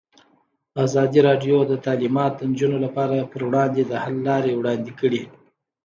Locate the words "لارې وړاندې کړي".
4.27-5.23